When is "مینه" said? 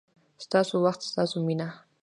1.47-1.67